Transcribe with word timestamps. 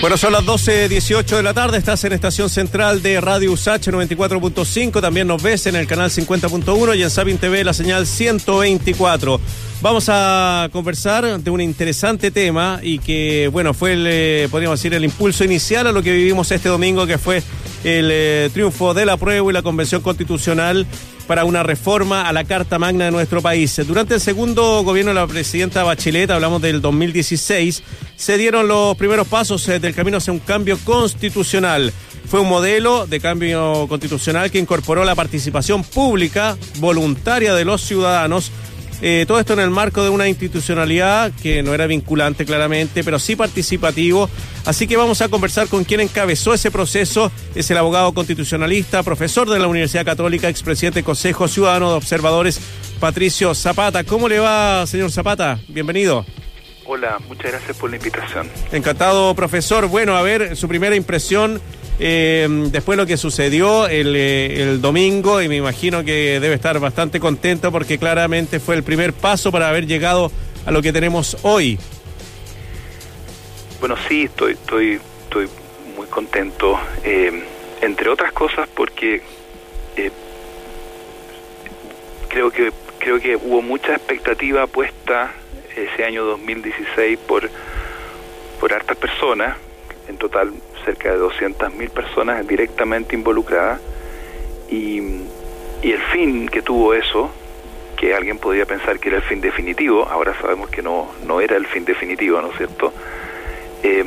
Bueno, 0.00 0.16
son 0.16 0.32
las 0.32 0.46
12.18 0.46 1.36
de 1.36 1.42
la 1.42 1.52
tarde, 1.52 1.76
estás 1.76 2.02
en 2.04 2.14
estación 2.14 2.48
central 2.48 3.02
de 3.02 3.20
Radio 3.20 3.52
USACH 3.52 3.88
94.5, 3.88 4.98
también 4.98 5.26
nos 5.26 5.42
ves 5.42 5.66
en 5.66 5.76
el 5.76 5.86
canal 5.86 6.08
50.1 6.08 6.96
y 6.96 7.02
en 7.02 7.10
Sabin 7.10 7.36
TV 7.36 7.62
la 7.64 7.74
señal 7.74 8.06
124. 8.06 9.38
Vamos 9.82 10.06
a 10.08 10.70
conversar 10.72 11.38
de 11.38 11.50
un 11.50 11.60
interesante 11.60 12.30
tema 12.30 12.80
y 12.82 12.98
que, 12.98 13.50
bueno, 13.52 13.74
fue 13.74 13.92
el, 13.92 14.06
eh, 14.08 14.48
podríamos 14.50 14.78
decir, 14.78 14.94
el 14.94 15.04
impulso 15.04 15.44
inicial 15.44 15.86
a 15.86 15.92
lo 15.92 16.02
que 16.02 16.14
vivimos 16.14 16.50
este 16.50 16.70
domingo, 16.70 17.06
que 17.06 17.18
fue 17.18 17.42
el 17.84 18.08
eh, 18.10 18.48
triunfo 18.54 18.94
de 18.94 19.04
la 19.04 19.18
prueba 19.18 19.50
y 19.50 19.52
la 19.52 19.62
Convención 19.62 20.00
Constitucional 20.00 20.86
para 21.30 21.44
una 21.44 21.62
reforma 21.62 22.22
a 22.22 22.32
la 22.32 22.42
Carta 22.42 22.80
Magna 22.80 23.04
de 23.04 23.12
nuestro 23.12 23.40
país. 23.40 23.80
Durante 23.86 24.14
el 24.14 24.20
segundo 24.20 24.82
gobierno 24.82 25.10
de 25.10 25.14
la 25.14 25.28
presidenta 25.28 25.84
Bachelet, 25.84 26.28
hablamos 26.28 26.60
del 26.60 26.80
2016, 26.80 27.84
se 28.16 28.36
dieron 28.36 28.66
los 28.66 28.96
primeros 28.96 29.28
pasos 29.28 29.68
eh, 29.68 29.78
del 29.78 29.94
camino 29.94 30.16
hacia 30.16 30.32
un 30.32 30.40
cambio 30.40 30.76
constitucional. 30.82 31.92
Fue 32.26 32.40
un 32.40 32.48
modelo 32.48 33.06
de 33.06 33.20
cambio 33.20 33.86
constitucional 33.88 34.50
que 34.50 34.58
incorporó 34.58 35.04
la 35.04 35.14
participación 35.14 35.84
pública 35.84 36.58
voluntaria 36.80 37.54
de 37.54 37.64
los 37.64 37.80
ciudadanos 37.82 38.50
eh, 39.02 39.24
todo 39.26 39.40
esto 39.40 39.54
en 39.54 39.60
el 39.60 39.70
marco 39.70 40.02
de 40.02 40.10
una 40.10 40.28
institucionalidad 40.28 41.32
que 41.42 41.62
no 41.62 41.74
era 41.74 41.86
vinculante 41.86 42.44
claramente, 42.44 43.02
pero 43.02 43.18
sí 43.18 43.36
participativo. 43.36 44.28
Así 44.66 44.86
que 44.86 44.96
vamos 44.96 45.22
a 45.22 45.28
conversar 45.28 45.68
con 45.68 45.84
quien 45.84 46.00
encabezó 46.00 46.52
ese 46.52 46.70
proceso. 46.70 47.32
Es 47.54 47.70
el 47.70 47.78
abogado 47.78 48.12
constitucionalista, 48.12 49.02
profesor 49.02 49.48
de 49.48 49.58
la 49.58 49.66
Universidad 49.66 50.04
Católica, 50.04 50.48
expresidente 50.48 50.98
del 50.98 51.04
Consejo 51.04 51.48
Ciudadano 51.48 51.90
de 51.90 51.96
Observadores, 51.96 52.60
Patricio 53.00 53.54
Zapata. 53.54 54.04
¿Cómo 54.04 54.28
le 54.28 54.38
va, 54.38 54.86
señor 54.86 55.10
Zapata? 55.10 55.58
Bienvenido. 55.68 56.26
Hola, 56.86 57.18
muchas 57.28 57.52
gracias 57.52 57.76
por 57.76 57.88
la 57.88 57.96
invitación. 57.96 58.48
Encantado, 58.72 59.32
profesor. 59.34 59.86
Bueno, 59.86 60.16
a 60.16 60.22
ver, 60.22 60.56
su 60.56 60.66
primera 60.66 60.96
impresión 60.96 61.60
eh, 62.00 62.48
después 62.72 62.96
lo 62.96 63.04
que 63.04 63.16
sucedió 63.16 63.86
el, 63.86 64.16
eh, 64.16 64.62
el, 64.62 64.80
domingo, 64.80 65.42
y 65.42 65.48
me 65.48 65.56
imagino 65.56 66.02
que 66.02 66.40
debe 66.40 66.54
estar 66.54 66.80
bastante 66.80 67.20
contento 67.20 67.70
porque 67.70 67.98
claramente 67.98 68.58
fue 68.58 68.74
el 68.74 68.82
primer 68.82 69.12
paso 69.12 69.52
para 69.52 69.68
haber 69.68 69.86
llegado 69.86 70.32
a 70.64 70.70
lo 70.70 70.80
que 70.80 70.92
tenemos 70.92 71.36
hoy. 71.42 71.78
Bueno, 73.80 73.96
sí, 74.08 74.24
estoy, 74.24 74.52
estoy, 74.52 75.00
estoy 75.24 75.48
muy 75.96 76.06
contento, 76.06 76.80
eh, 77.04 77.44
entre 77.82 78.08
otras 78.08 78.32
cosas 78.32 78.68
porque 78.74 79.22
eh, 79.96 80.10
creo 82.28 82.50
que 82.50 82.72
creo 82.98 83.20
que 83.20 83.36
hubo 83.36 83.62
mucha 83.62 83.94
expectativa 83.94 84.66
puesta 84.66 85.32
ese 85.76 86.04
año 86.04 86.24
2016 86.24 87.18
por 87.26 87.50
por 88.58 88.74
hartas 88.74 88.98
personas, 88.98 89.56
en 90.10 90.18
total 90.18 90.52
cerca 90.84 91.12
de 91.12 91.18
200.000 91.18 91.90
personas 91.90 92.46
directamente 92.46 93.14
involucradas 93.14 93.80
y, 94.68 95.00
y, 95.82 95.92
el 95.92 96.02
fin 96.12 96.48
que 96.48 96.62
tuvo 96.62 96.94
eso, 96.94 97.30
que 97.96 98.14
alguien 98.14 98.38
podría 98.38 98.66
pensar 98.66 98.98
que 98.98 99.08
era 99.08 99.18
el 99.18 99.24
fin 99.24 99.40
definitivo, 99.40 100.06
ahora 100.08 100.34
sabemos 100.40 100.68
que 100.70 100.82
no, 100.82 101.10
no 101.26 101.40
era 101.40 101.56
el 101.56 101.66
fin 101.66 101.84
definitivo, 101.84 102.40
¿no 102.40 102.50
es 102.50 102.56
cierto? 102.56 102.92
Eh, 103.82 104.04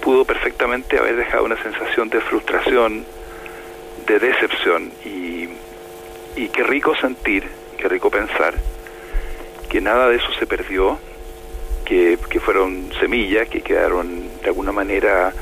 pudo 0.00 0.24
perfectamente 0.24 0.98
haber 0.98 1.16
dejado 1.16 1.44
una 1.44 1.60
sensación 1.62 2.08
de 2.08 2.20
frustración, 2.20 3.04
de 4.06 4.18
decepción 4.18 4.92
y, 5.04 5.48
y 6.36 6.48
qué 6.48 6.62
rico 6.62 6.94
sentir, 6.96 7.44
qué 7.76 7.88
rico 7.88 8.10
pensar 8.10 8.54
que 9.68 9.80
nada 9.80 10.08
de 10.08 10.16
eso 10.16 10.32
se 10.38 10.46
perdió, 10.46 10.98
que, 11.86 12.18
fueron 12.40 12.90
semillas 13.00 13.48
que 13.48 13.62
quedaron 13.62 14.28
de 14.42 14.46
alguna 14.46 14.72
manera 14.72 15.32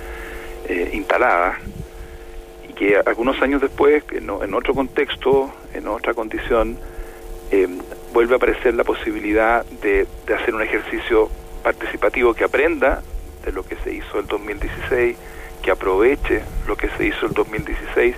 eh, 0.69 0.91
instalada 0.93 1.59
y 2.69 2.73
que 2.75 2.97
algunos 3.05 3.41
años 3.43 3.61
después, 3.61 4.05
en, 4.13 4.31
en 4.31 4.55
otro 4.55 4.75
contexto, 4.75 5.53
en 5.75 5.89
otra 5.89 6.15
condición, 6.15 6.79
eh, 7.51 7.69
vuelve 8.13 8.35
a 8.35 8.37
aparecer 8.37 8.75
la 8.75 8.85
posibilidad 8.85 9.65
de, 9.83 10.07
hacer 10.35 10.55
un 10.55 10.63
ejercicio 10.63 11.29
participativo 11.63 12.35
que 12.35 12.45
aprenda 12.45 13.03
de 13.45 13.53
lo 13.53 13.65
que 13.65 13.77
se 13.77 13.93
hizo 13.93 14.19
el 14.19 14.27
2016, 14.27 15.17
que 15.63 15.71
aproveche 15.71 16.43
lo 16.67 16.77
que 16.77 16.89
se 16.97 17.07
hizo 17.07 17.27
el 17.27 17.33
2016, 17.33 18.17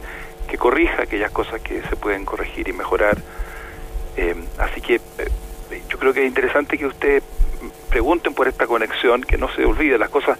que 0.48 0.58
corrija 0.58 1.02
aquellas 1.02 1.30
cosas 1.30 1.60
que 1.60 1.82
se 1.82 1.96
pueden 1.96 2.24
corregir 2.24 2.68
y 2.68 2.72
mejorar. 2.72 3.16
Eh, 4.16 4.34
así 4.58 4.80
que 4.80 4.96
eh, 4.96 5.82
yo 5.88 5.98
creo 5.98 6.12
que 6.12 6.22
es 6.22 6.28
interesante 6.28 6.78
que 6.78 6.86
ustedes 6.86 7.22
pregunten 7.96 8.34
por 8.34 8.46
esta 8.46 8.66
conexión, 8.66 9.22
que 9.22 9.38
no 9.38 9.48
se 9.54 9.64
olvide 9.64 9.96
las 9.96 10.10
cosas 10.10 10.38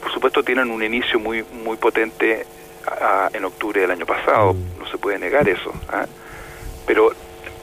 por 0.00 0.12
supuesto 0.12 0.44
tienen 0.44 0.70
un 0.70 0.84
inicio 0.84 1.18
muy 1.18 1.42
muy 1.64 1.76
potente 1.76 2.46
a, 2.86 3.28
en 3.32 3.44
octubre 3.44 3.80
del 3.80 3.90
año 3.90 4.06
pasado, 4.06 4.54
Mm. 4.54 4.78
no 4.78 4.86
se 4.86 4.96
puede 4.96 5.18
negar 5.18 5.48
eso, 5.48 5.72
¿ah? 5.88 6.06
pero 6.86 7.10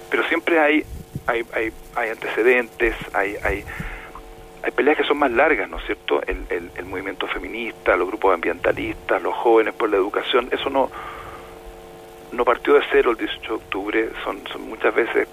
pero 0.10 0.28
siempre 0.28 0.60
hay 0.60 0.84
hay, 1.26 1.46
hay, 1.54 1.72
hay 1.96 2.10
antecedentes, 2.10 2.96
hay, 3.14 3.38
hay 3.42 3.64
hay 4.62 4.72
peleas 4.72 4.98
que 4.98 5.06
son 5.06 5.20
más 5.20 5.32
largas, 5.32 5.70
¿no 5.70 5.78
es 5.78 5.86
cierto? 5.86 6.22
El, 6.28 6.46
el, 6.50 6.70
el 6.76 6.86
movimiento 6.86 7.26
feminista, 7.28 7.96
los 7.96 8.10
grupos 8.10 8.34
ambientalistas, 8.34 9.22
los 9.22 9.34
jóvenes 9.36 9.74
por 9.74 9.90
la 9.90 9.96
educación, 9.96 10.50
eso 10.52 10.70
no 10.70 10.92
no 12.34 12.44
partió 12.44 12.74
de 12.74 12.82
cero 12.92 13.12
el 13.12 13.18
18 13.18 13.42
de 13.42 13.56
octubre, 13.56 14.10
son, 14.26 14.46
son 14.52 14.68
muchas 14.68 14.94
veces 14.94 15.30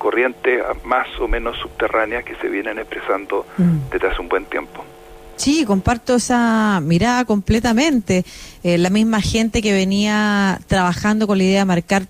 corrientes 0.00 0.62
más 0.84 1.06
o 1.20 1.28
menos 1.28 1.56
subterráneas 1.58 2.24
que 2.24 2.34
se 2.36 2.48
vienen 2.48 2.78
expresando 2.78 3.46
Mm. 3.58 3.90
desde 3.92 4.08
hace 4.08 4.20
un 4.20 4.28
buen 4.28 4.46
tiempo. 4.46 4.82
Sí, 5.36 5.64
comparto 5.64 6.16
esa 6.16 6.80
mirada 6.82 7.24
completamente. 7.24 8.24
Eh, 8.62 8.76
la 8.78 8.90
misma 8.90 9.20
gente 9.20 9.62
que 9.62 9.72
venía 9.72 10.58
trabajando 10.66 11.26
con 11.26 11.38
la 11.38 11.44
idea 11.44 11.60
de 11.60 11.64
marcar 11.64 12.02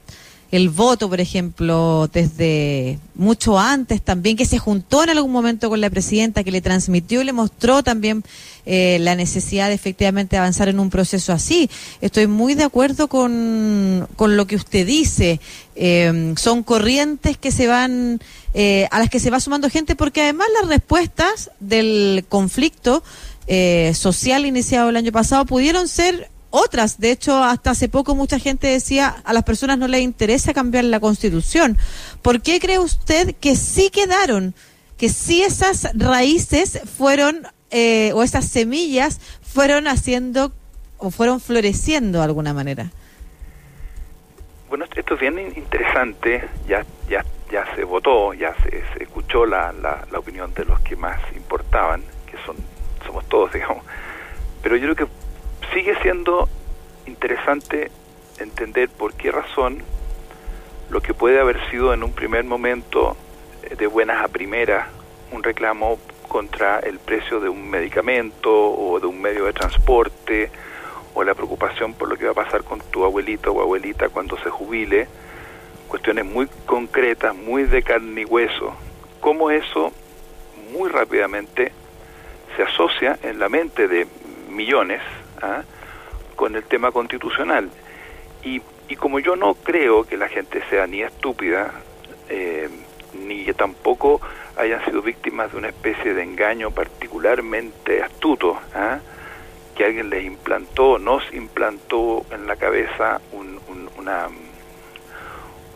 el 0.51 0.69
voto, 0.69 1.09
por 1.09 1.21
ejemplo, 1.21 2.09
desde 2.13 2.99
mucho 3.15 3.59
antes 3.59 4.03
también, 4.03 4.37
que 4.37 4.45
se 4.45 4.59
juntó 4.59 5.03
en 5.05 5.11
algún 5.11 5.31
momento 5.31 5.69
con 5.69 5.81
la 5.81 5.91
presidenta, 5.91 6.43
que 6.43 6.51
le 6.51 6.61
transmitió 6.61 7.21
y 7.21 7.25
le 7.25 7.33
mostró 7.33 7.83
también 7.83 8.25
eh, 8.67 8.99
la 9.01 9.15
necesidad 9.15 9.69
de 9.69 9.75
efectivamente 9.75 10.37
avanzar 10.37 10.69
en 10.69 10.81
un 10.81 10.91
proceso 10.91 11.33
así. 11.33 11.71
Estoy 12.01 12.27
muy 12.27 12.55
de 12.55 12.65
acuerdo 12.65 13.09
con, 13.09 14.09
con 14.17 14.37
lo 14.37 14.47
que 14.47 14.57
usted 14.57 14.87
dice. 14.87 15.41
Eh, 15.77 16.35
son 16.37 16.63
corrientes 16.63 17.39
que 17.39 17.53
se 17.53 17.67
van, 17.67 18.21
eh, 18.55 18.89
a 18.91 18.99
las 18.99 19.09
que 19.09 19.21
se 19.21 19.31
va 19.31 19.41
sumando 19.41 19.71
gente, 19.71 19.97
porque 19.97 20.23
además 20.23 20.49
las 20.61 20.69
respuestas 20.69 21.51
del 21.61 22.25
conflicto 22.29 23.03
eh, 23.47 23.93
social 23.95 24.47
iniciado 24.47 24.91
el 24.91 24.97
año 24.97 25.11
pasado 25.11 25.45
pudieron 25.45 25.89
ser 25.89 26.31
otras. 26.51 27.01
De 27.01 27.11
hecho, 27.11 27.43
hasta 27.43 27.71
hace 27.71 27.89
poco 27.89 28.15
mucha 28.15 28.39
gente 28.39 28.67
decía 28.67 29.17
a 29.25 29.33
las 29.33 29.45
personas 29.45 29.79
no 29.79 29.89
les 29.89 30.03
interesa 30.03 30.53
cambiar 30.53 30.85
la 30.85 31.01
constitución. 31.01 31.79
¿Por 32.23 32.43
qué 32.43 32.61
cree 32.61 32.79
usted 32.79 33.35
que 33.37 33.57
sí 33.57 33.91
quedaron, 33.91 34.55
que 34.97 35.09
sí 35.09 35.43
esas 35.43 35.89
raíces 35.95 36.81
fueron, 36.97 37.47
eh, 37.71 38.13
o 38.15 38.23
esas 38.23 38.47
semillas 38.47 39.21
fueron 39.43 39.89
haciendo 39.89 40.53
o 40.99 41.11
fueron 41.11 41.41
floreciendo 41.41 42.19
de 42.19 42.25
alguna 42.25 42.53
manera? 42.53 42.91
Bueno, 44.69 44.85
esto 44.95 45.15
es 45.15 45.21
bien 45.21 45.39
interesante, 45.57 46.49
ya 46.69 46.85
ya 47.09 47.25
ya 47.51 47.75
se 47.75 47.83
votó, 47.83 48.33
ya 48.35 48.55
se, 48.63 48.71
se 48.71 49.03
escuchó 49.03 49.45
la, 49.45 49.73
la, 49.73 50.07
la, 50.13 50.19
opinión 50.21 50.55
de 50.55 50.65
los 50.65 50.81
que 50.83 50.95
más 50.95 51.21
importaban, 51.35 52.03
que 52.31 52.37
son 52.47 52.57
somos 53.05 53.29
todos, 53.29 53.53
digamos. 53.55 53.85
Pero 54.63 54.77
yo 54.77 54.95
creo 54.95 55.09
que 55.09 55.20
sigue 55.73 55.95
siendo 56.03 56.49
interesante 57.07 57.91
entender 58.39 58.89
por 58.89 59.15
qué 59.15 59.31
razón 59.31 59.83
lo 60.91 61.01
que 61.01 61.15
puede 61.15 61.41
haber 61.41 61.71
sido 61.71 61.95
en 61.95 62.03
un 62.03 62.13
primer 62.13 62.45
momento 62.45 63.17
eh, 63.63 63.77
de 63.77 63.87
buenas 63.87 64.23
a 64.25 64.29
primeras 64.29 64.89
un 65.33 65.43
reclamo 65.43 65.99
contra 66.29 66.81
el 66.81 66.99
precio 66.99 67.41
de 67.41 67.49
un 67.49 67.71
medicamento 67.71 68.51
o 68.53 68.99
de 68.99 69.07
un 69.07 69.21
medio 69.21 69.45
de 69.45 69.53
transporte 69.53 70.51
o 71.15 71.23
la 71.23 71.35
preocupación 71.35 71.95
por 71.95 72.09
lo 72.09 72.17
que 72.17 72.25
va 72.25 72.33
a 72.33 72.35
pasar 72.35 72.65
con 72.65 72.81
tu 72.81 73.05
abuelito 73.05 73.53
o 73.53 73.61
abuelita 73.61 74.09
cuando 74.09 74.37
se 74.39 74.51
jubile, 74.51 75.09
cuestiones 75.89 76.25
muy 76.25 76.49
concretas, 76.67 77.35
muy 77.35 77.65
de 77.65 77.83
carne 77.83 78.23
y 78.23 78.25
hueso, 78.25 78.75
cómo 79.21 79.51
eso 79.51 79.93
muy 80.73 80.89
rápidamente 80.89 81.73
se 82.57 82.63
asocia 82.63 83.19
en 83.23 83.39
la 83.39 83.49
mente 83.49 83.89
de 83.89 84.07
millones 84.49 85.03
¿ah? 85.43 85.63
con 86.37 86.57
el 86.57 86.65
tema 86.65 86.91
constitucional. 86.91 87.71
Y, 88.43 88.63
y, 88.89 88.97
como 88.97 89.19
yo 89.19 89.37
no 89.37 89.55
creo 89.55 90.05
que 90.05 90.17
la 90.17 90.29
gente 90.29 90.63
sea 90.71 90.87
ni 90.87 91.03
estúpida, 91.03 91.73
eh, 92.29 92.69
ni 93.13 93.45
tampoco 93.53 94.21
hayan 94.57 94.85
sido 94.85 95.03
víctimas 95.03 95.53
de 95.53 95.59
una 95.59 95.69
especie 95.69 96.15
de 96.15 96.23
engaño 96.23 96.71
particularmente 96.71 98.03
astuto, 98.03 98.59
¿ah? 98.75 98.99
que 99.75 99.85
alguien 99.85 100.11
les 100.11 100.25
implantó, 100.25 100.99
nos 100.99 101.23
implantó 101.33 102.25
en 102.31 102.47
la 102.47 102.57
cabeza 102.57 103.21
un, 103.33 103.61
una, 103.99 104.29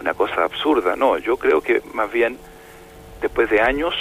una 0.00 0.14
cosa 0.14 0.44
absurda. 0.44 0.96
No, 0.96 1.18
yo 1.18 1.36
creo 1.36 1.60
que 1.60 1.82
más 1.92 2.10
bien 2.10 2.38
después 3.20 3.48
de 3.50 3.60
años 3.60 3.94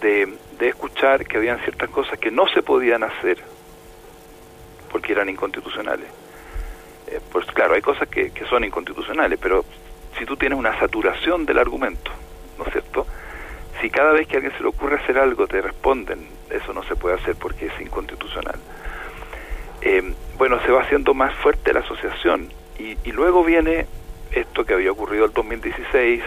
de, 0.00 0.32
de 0.58 0.68
escuchar 0.68 1.26
que 1.26 1.36
habían 1.36 1.58
ciertas 1.60 1.90
cosas 1.90 2.18
que 2.18 2.30
no 2.30 2.46
se 2.48 2.62
podían 2.62 3.02
hacer 3.02 3.53
porque 4.94 5.10
eran 5.10 5.28
inconstitucionales. 5.28 6.06
Eh, 7.08 7.18
pues 7.32 7.44
claro, 7.46 7.74
hay 7.74 7.82
cosas 7.82 8.06
que, 8.06 8.30
son 8.48 8.62
inconstitucionales, 8.62 9.40
pero 9.42 9.64
si 10.16 10.24
tú 10.24 10.36
tienes 10.36 10.56
una 10.56 10.78
saturación 10.78 11.44
del 11.44 11.58
argumento, 11.58 12.12
¿no 12.56 12.64
es 12.64 12.70
cierto? 12.70 13.04
Si 13.80 13.90
cada 13.90 14.12
vez 14.12 14.28
que 14.28 14.36
a 14.36 14.38
alguien 14.38 14.56
se 14.56 14.62
le 14.62 14.68
ocurre 14.68 14.94
hacer 14.94 15.18
algo 15.18 15.48
te 15.48 15.60
responden, 15.60 16.28
eso 16.48 16.72
no 16.72 16.84
se 16.84 16.94
puede 16.94 17.16
hacer 17.16 17.34
porque 17.34 17.66
es 17.66 17.80
inconstitucional. 17.80 18.54
Eh, 19.82 20.14
bueno, 20.38 20.60
se 20.64 20.70
va 20.70 20.82
haciendo 20.82 21.12
más 21.12 21.34
fuerte 21.38 21.72
la 21.72 21.80
asociación 21.80 22.52
y, 22.78 22.96
y 23.02 23.10
luego 23.10 23.42
viene 23.42 23.88
esto 24.30 24.64
que 24.64 24.74
había 24.74 24.92
ocurrido 24.92 25.24
el 25.24 25.32
2016 25.32 26.22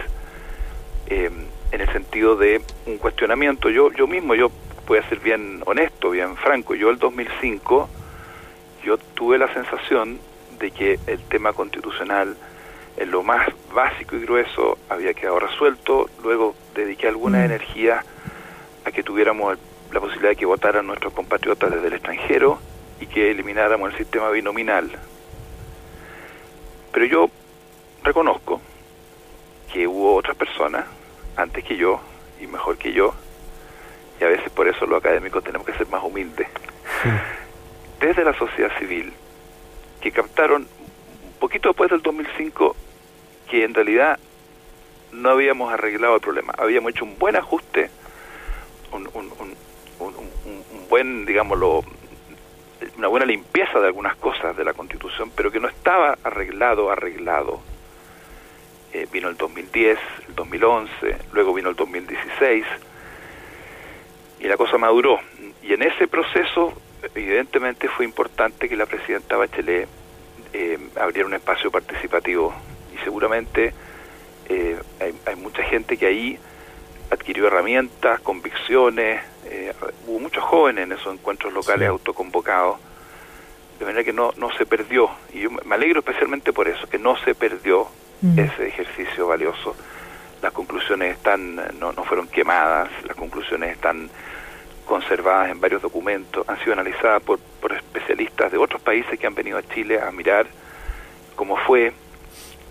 eh, 1.08 1.32
en 1.72 1.82
el 1.82 1.90
sentido 1.94 2.36
de 2.36 2.62
un 2.86 2.98
cuestionamiento. 2.98 3.70
Yo, 3.70 3.94
yo 3.94 4.08
mismo, 4.08 4.36
yo 4.36 4.52
voy 4.86 4.98
a 4.98 5.08
ser 5.08 5.22
bien 5.22 5.64
honesto, 5.66 6.10
bien 6.10 6.36
franco, 6.36 6.76
yo 6.76 6.90
el 6.90 7.00
2005 7.00 7.90
yo 8.88 8.98
tuve 8.98 9.38
la 9.38 9.54
sensación 9.54 10.18
de 10.60 10.72
que 10.72 10.98
el 11.08 11.20
tema 11.24 11.52
constitucional 11.52 12.38
en 12.96 13.12
lo 13.12 13.22
más 13.22 13.46
básico 13.74 14.16
y 14.16 14.22
grueso 14.22 14.78
había 14.88 15.14
quedado 15.14 15.40
resuelto, 15.40 16.10
luego 16.24 16.56
dediqué 16.74 17.10
alguna 17.10 17.40
mm. 17.40 17.44
energía 17.44 18.06
a 18.86 18.92
que 18.92 19.04
tuviéramos 19.04 19.58
la 19.92 20.00
posibilidad 20.00 20.30
de 20.30 20.36
que 20.38 20.46
votaran 20.46 20.88
nuestros 20.88 21.12
compatriotas 21.12 21.70
desde 21.70 21.88
el 21.88 21.94
extranjero 21.96 22.60
y 23.02 23.08
que 23.08 23.30
elimináramos 23.30 23.92
el 23.92 23.98
sistema 23.98 24.30
binominal. 24.30 24.90
Pero 26.94 27.06
yo 27.08 27.30
reconozco 28.06 28.62
que 29.74 29.86
hubo 29.86 30.16
otras 30.16 30.38
personas 30.38 30.86
antes 31.36 31.62
que 31.66 31.76
yo 31.76 32.00
y 32.40 32.48
mejor 32.48 32.78
que 32.78 32.94
yo, 32.94 33.14
y 34.22 34.24
a 34.24 34.28
veces 34.28 34.50
por 34.50 34.70
eso 34.70 34.86
los 34.86 35.00
académicos 35.00 35.44
tenemos 35.44 35.68
que 35.68 35.74
ser 35.74 35.88
más 35.88 36.02
humildes, 36.02 36.48
desde 38.00 38.24
la 38.24 38.34
sociedad 38.34 38.72
civil, 38.78 39.14
que 40.02 40.12
captaron 40.12 40.64
un 40.64 41.40
poquito 41.40 41.70
después 41.70 41.90
del 41.90 42.02
2005 42.02 42.76
que 43.50 43.64
en 43.64 43.74
realidad 43.74 44.20
no 45.12 45.30
habíamos 45.30 45.72
arreglado 45.72 46.16
el 46.16 46.22
problema, 46.22 46.54
habíamos 46.58 46.92
hecho 46.92 47.06
un 47.06 47.18
buen 47.18 47.36
ajuste, 47.36 47.90
un, 48.92 49.08
buen, 50.90 51.26
digámoslo, 51.26 51.84
una 52.98 53.08
buena 53.08 53.26
limpieza 53.26 53.80
de 53.80 53.88
algunas 53.88 54.16
cosas 54.18 54.56
de 54.56 54.64
la 54.64 54.74
Constitución, 54.74 55.32
pero 55.36 55.52
que 55.52 55.60
no 55.60 55.68
estaba 55.68 56.18
arreglado, 56.24 56.92
arreglado. 56.92 57.62
Eh, 58.94 59.08
vino 59.12 59.28
el 59.30 59.36
2010, 59.38 60.00
el 60.30 60.36
2011, 60.36 61.18
luego 61.34 61.54
vino 61.54 61.70
el 61.70 61.76
2016, 61.76 62.66
y 64.40 64.48
la 64.48 64.58
cosa 64.58 64.78
maduró. 64.78 65.20
Y 65.62 65.74
en 65.74 65.84
ese 65.84 66.08
proceso, 66.08 66.74
evidentemente, 67.16 67.88
fue 67.88 68.06
importante 68.06 68.70
que 68.70 68.76
la 68.76 68.86
presidenta 68.86 69.38
Bachelet 69.38 69.88
eh, 70.54 70.80
abriera 70.96 71.28
un 71.28 71.34
espacio 71.34 71.72
participativo. 71.72 72.54
Y 72.94 73.04
seguramente 73.04 73.74
eh, 74.50 74.80
hay, 75.00 75.14
hay 75.26 75.36
mucha 75.36 75.64
gente 75.64 75.98
que 75.98 76.08
ahí 76.08 76.40
adquirió 77.10 77.48
herramientas, 77.48 78.20
convicciones, 78.22 79.22
eh, 79.46 79.74
hubo 80.08 80.20
muchos 80.20 80.44
jóvenes 80.44 80.86
en 80.86 80.92
esos 80.94 81.14
encuentros 81.14 81.54
locales 81.54 81.88
autoconvocados, 81.88 82.78
de 83.80 83.86
manera 83.86 84.04
que 84.04 84.14
no, 84.14 84.34
no 84.38 84.52
se 84.58 84.66
perdió, 84.66 85.10
y 85.34 85.42
yo 85.42 85.52
me 85.52 85.76
alegro 85.76 86.00
especialmente 86.00 86.52
por 86.52 86.68
eso, 86.68 86.88
que 86.88 86.98
no 86.98 87.16
se 87.18 87.36
perdió 87.36 87.88
mm. 88.22 88.40
ese 88.40 88.68
ejercicio 88.68 89.28
valioso. 89.28 89.76
Las 90.42 90.52
conclusiones 90.52 91.16
están, 91.16 91.56
no, 91.80 91.94
no 91.94 92.04
fueron 92.04 92.28
quemadas, 92.28 92.90
las 93.06 93.16
conclusiones 93.16 93.72
están 93.72 94.10
conservadas 94.88 95.52
en 95.52 95.60
varios 95.60 95.82
documentos, 95.82 96.48
han 96.48 96.58
sido 96.60 96.74
analizadas 96.74 97.22
por, 97.22 97.40
por 97.40 97.74
especialistas 97.74 98.52
de 98.52 98.58
otros 98.58 98.82
países 98.82 99.20
que 99.20 99.28
han 99.28 99.36
venido 99.36 99.58
a 99.58 99.64
Chile 99.64 100.00
a 100.02 100.10
mirar 100.12 100.48
cómo 101.36 101.58
fue. 101.58 101.94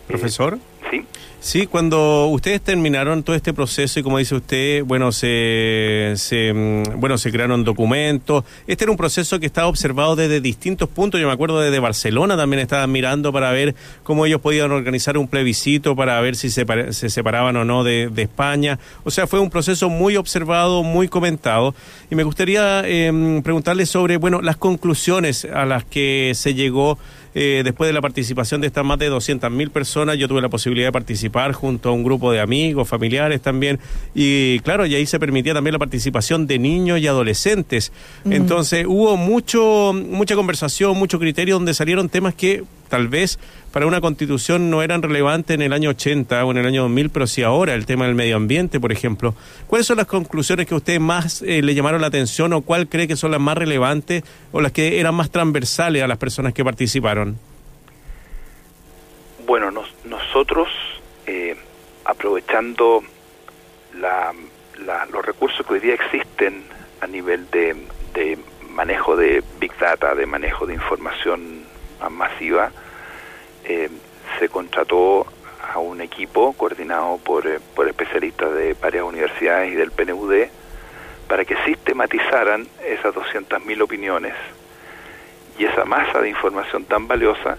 Profesor. 0.08 0.58
Sí. 0.90 1.04
Sí, 1.46 1.68
cuando 1.68 2.26
ustedes 2.26 2.60
terminaron 2.60 3.22
todo 3.22 3.36
este 3.36 3.52
proceso 3.52 4.00
y 4.00 4.02
como 4.02 4.18
dice 4.18 4.34
usted, 4.34 4.82
bueno, 4.82 5.12
se, 5.12 6.14
se, 6.16 6.52
mm, 6.52 6.98
bueno, 6.98 7.18
se 7.18 7.30
crearon 7.30 7.62
documentos. 7.62 8.42
Este 8.66 8.82
era 8.82 8.90
un 8.90 8.96
proceso 8.96 9.38
que 9.38 9.46
estaba 9.46 9.68
observado 9.68 10.16
desde 10.16 10.40
distintos 10.40 10.88
puntos. 10.88 11.20
Yo 11.20 11.28
me 11.28 11.32
acuerdo 11.32 11.60
desde 11.60 11.78
Barcelona 11.78 12.36
también 12.36 12.60
estaban 12.62 12.90
mirando 12.90 13.32
para 13.32 13.52
ver 13.52 13.76
cómo 14.02 14.26
ellos 14.26 14.40
podían 14.40 14.72
organizar 14.72 15.16
un 15.18 15.28
plebiscito 15.28 15.94
para 15.94 16.20
ver 16.20 16.34
si 16.34 16.50
se, 16.50 16.66
se 16.92 17.10
separaban 17.10 17.54
o 17.54 17.64
no 17.64 17.84
de, 17.84 18.10
España. 18.16 18.80
O 19.04 19.12
sea, 19.12 19.28
fue 19.28 19.38
un 19.38 19.50
proceso 19.50 19.88
muy 19.88 20.16
observado, 20.16 20.82
muy 20.82 21.06
comentado. 21.06 21.76
Y 22.10 22.16
me 22.16 22.24
gustaría 22.24 22.82
eh, 22.86 23.40
preguntarle 23.44 23.86
sobre, 23.86 24.16
bueno, 24.16 24.42
las 24.42 24.56
conclusiones 24.56 25.44
a 25.44 25.64
las 25.64 25.84
que 25.84 26.32
se 26.34 26.54
llegó 26.54 26.98
eh, 27.38 27.60
después 27.62 27.86
de 27.86 27.92
la 27.92 28.00
participación 28.00 28.62
de 28.62 28.68
estas 28.68 28.82
más 28.82 28.98
de 28.98 29.12
200.000 29.12 29.68
personas, 29.68 30.16
yo 30.16 30.26
tuve 30.26 30.40
la 30.40 30.48
posibilidad 30.48 30.88
de 30.88 30.92
participar 30.92 31.52
junto 31.52 31.90
a 31.90 31.92
un 31.92 32.02
grupo 32.02 32.32
de 32.32 32.40
amigos, 32.40 32.88
familiares 32.88 33.42
también, 33.42 33.78
y 34.14 34.58
claro, 34.60 34.86
y 34.86 34.94
ahí 34.94 35.04
se 35.04 35.20
permitía 35.20 35.52
también 35.52 35.74
la 35.74 35.78
participación 35.78 36.46
de 36.46 36.58
niños 36.58 36.98
y 36.98 37.06
adolescentes. 37.06 37.92
Entonces 38.24 38.86
hubo 38.88 39.18
mucho, 39.18 39.92
mucha 39.92 40.34
conversación, 40.34 40.96
mucho 40.96 41.18
criterio 41.18 41.56
donde 41.56 41.74
salieron 41.74 42.08
temas 42.08 42.34
que 42.34 42.64
tal 42.88 43.08
vez 43.08 43.38
para 43.72 43.86
una 43.86 44.00
constitución 44.00 44.70
no 44.70 44.82
eran 44.82 45.02
relevantes 45.02 45.54
en 45.54 45.60
el 45.60 45.74
año 45.74 45.90
80 45.90 46.44
o 46.46 46.50
en 46.50 46.56
el 46.56 46.66
año 46.66 46.82
2000, 46.82 47.10
pero 47.10 47.26
sí 47.26 47.42
ahora, 47.42 47.74
el 47.74 47.84
tema 47.84 48.06
del 48.06 48.14
medio 48.14 48.36
ambiente, 48.36 48.80
por 48.80 48.90
ejemplo. 48.90 49.34
¿Cuáles 49.66 49.86
son 49.86 49.98
las 49.98 50.06
conclusiones 50.06 50.66
que 50.66 50.72
a 50.72 50.78
usted 50.78 50.98
más 50.98 51.42
eh, 51.42 51.60
le 51.60 51.74
llamaron 51.74 52.00
la 52.00 52.06
atención 52.06 52.54
o 52.54 52.62
cuál 52.62 52.88
cree 52.88 53.06
que 53.06 53.16
son 53.16 53.32
las 53.32 53.40
más 53.40 53.58
relevantes 53.58 54.24
o 54.52 54.62
las 54.62 54.72
que 54.72 54.98
eran 54.98 55.14
más 55.14 55.30
transversales 55.30 56.02
a 56.02 56.06
las 56.06 56.16
personas 56.16 56.54
que 56.54 56.64
participaron? 56.64 57.38
Bueno, 59.46 59.70
nosotros, 60.04 60.68
eh, 61.26 61.54
aprovechando 62.04 63.02
los 65.12 65.24
recursos 65.24 65.66
que 65.66 65.74
hoy 65.74 65.80
día 65.80 65.94
existen 65.94 66.62
a 67.00 67.06
nivel 67.06 67.48
de, 67.50 67.76
de 68.14 68.38
manejo 68.70 69.16
de 69.16 69.42
Big 69.60 69.76
Data, 69.78 70.14
de 70.14 70.26
manejo 70.26 70.66
de 70.66 70.74
información 70.74 71.55
masiva, 72.10 72.70
eh, 73.64 73.90
se 74.38 74.48
contrató 74.48 75.26
a 75.72 75.78
un 75.78 76.00
equipo 76.00 76.52
coordinado 76.52 77.18
por, 77.18 77.46
eh, 77.46 77.58
por 77.74 77.88
especialistas 77.88 78.54
de 78.54 78.74
varias 78.74 79.04
universidades 79.04 79.72
y 79.72 79.74
del 79.74 79.90
PNUD 79.90 80.46
para 81.28 81.44
que 81.44 81.56
sistematizaran 81.64 82.68
esas 82.84 83.14
200.000 83.14 83.82
opiniones 83.82 84.34
y 85.58 85.64
esa 85.64 85.84
masa 85.84 86.20
de 86.20 86.28
información 86.28 86.84
tan 86.84 87.08
valiosa 87.08 87.58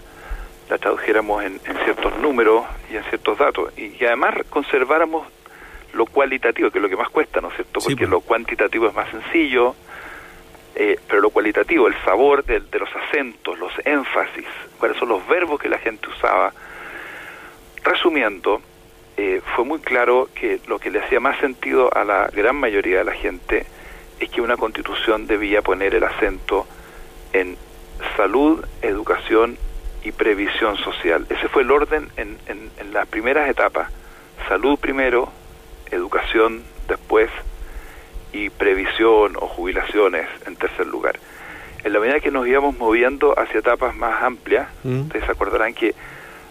la 0.70 0.78
tradujéramos 0.78 1.44
en, 1.44 1.60
ciertos 1.84 2.18
números 2.18 2.64
y 2.90 2.96
en 2.96 3.04
ciertos 3.04 3.38
datos 3.38 3.72
y 3.76 4.04
además 4.04 4.34
conserváramos 4.48 5.26
lo 5.92 6.06
cualitativo, 6.06 6.70
que 6.70 6.78
es 6.78 6.82
lo 6.82 6.88
que 6.88 6.96
más 6.96 7.08
cuesta, 7.10 7.40
¿no 7.40 7.48
es 7.48 7.54
cierto? 7.54 7.80
Porque 7.80 7.96
pues. 7.96 8.10
lo 8.10 8.20
cuantitativo 8.20 8.88
es 8.88 8.94
más 8.94 9.10
sencillo, 9.10 9.74
eh, 10.80 10.96
pero 11.08 11.20
lo 11.20 11.30
cualitativo, 11.30 11.88
el 11.88 11.96
sabor 12.04 12.44
de, 12.44 12.60
los 12.78 12.88
acentos, 12.94 13.58
los 13.58 13.72
énfasis, 13.84 14.46
cuáles 14.78 14.96
son 14.96 15.08
los 15.08 15.26
verbos 15.26 15.58
que 15.58 15.68
la 15.68 15.78
gente 15.78 16.08
usaba. 16.08 16.52
Resumiendo, 17.82 18.62
eh, 19.16 19.42
fue 19.56 19.64
muy 19.64 19.80
claro 19.80 20.28
que 20.32 20.60
lo 20.68 20.78
que 20.78 20.92
le 20.92 21.00
hacía 21.00 21.18
más 21.18 21.36
sentido 21.40 21.90
a 21.92 22.04
la 22.04 22.28
gran 22.28 22.54
mayoría 22.54 22.98
de 22.98 23.04
la 23.04 23.12
gente 23.12 23.66
es 24.20 24.30
que 24.30 24.40
una 24.40 24.56
constitución 24.56 25.26
debía 25.26 25.62
poner 25.62 25.96
el 25.96 26.04
acento 26.04 26.68
en 27.32 27.56
salud, 28.16 28.64
educación 28.80 29.58
y 30.04 30.12
previsión 30.12 30.76
social. 30.76 31.26
Ese 31.28 31.48
fue 31.48 31.62
el 31.62 31.72
orden 31.72 32.08
en, 32.16 32.38
en, 32.46 32.70
en 32.78 32.92
las 32.92 33.08
primeras 33.08 33.50
etapas. 33.50 33.90
Salud 34.46 34.78
primero, 34.78 35.32
educación 35.90 36.62
después, 36.86 37.30
y 38.32 38.50
previsión 38.50 39.36
o 39.36 39.46
jubilaciones 39.46 40.26
en 40.46 40.56
tercer 40.56 40.86
lugar. 40.86 41.18
En 41.84 41.92
la 41.92 42.00
medida 42.00 42.20
que 42.20 42.30
nos 42.30 42.46
íbamos 42.46 42.76
moviendo 42.76 43.38
hacia 43.38 43.60
etapas 43.60 43.94
más 43.96 44.22
amplias, 44.22 44.68
mm. 44.84 45.02
ustedes 45.02 45.24
se 45.24 45.32
acordarán 45.32 45.74
que 45.74 45.94